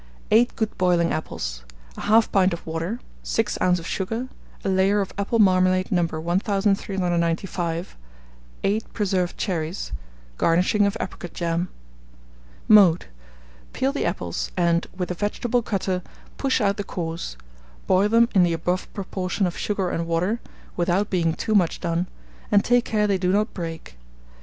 8 0.31 0.55
good 0.55 0.75
boiling 0.79 1.11
apples, 1.13 1.63
1/2 1.95 2.31
pint 2.31 2.53
of 2.53 2.65
water, 2.65 2.99
6 3.21 3.55
oz. 3.61 3.77
of 3.77 3.85
sugar, 3.85 4.29
a 4.65 4.67
layer 4.67 4.99
of 4.99 5.13
apple 5.15 5.37
marmalade 5.37 5.91
No. 5.91 6.01
1395, 6.07 7.95
8 8.63 8.93
preserved 8.93 9.37
cherries, 9.37 9.91
garnishing 10.39 10.87
of 10.87 10.97
apricot 10.99 11.33
jam. 11.35 11.69
Mode. 12.67 13.05
Peel 13.73 13.91
the 13.91 14.07
apples, 14.07 14.51
and, 14.57 14.87
with 14.97 15.11
a 15.11 15.13
vegetable 15.13 15.61
cutter, 15.61 16.01
push 16.35 16.59
out 16.61 16.77
the 16.77 16.83
cores; 16.83 17.37
boil 17.85 18.09
them 18.09 18.27
in 18.33 18.41
the 18.41 18.53
above 18.53 18.91
proportion 18.95 19.45
of 19.45 19.55
sugar 19.55 19.91
and 19.91 20.07
water, 20.07 20.39
without 20.75 21.11
being 21.11 21.35
too 21.35 21.53
much 21.53 21.79
done, 21.79 22.07
and 22.51 22.65
take 22.65 22.85
care 22.85 23.05
they 23.05 23.19
do 23.19 23.31
not 23.31 23.53
break. 23.53 23.97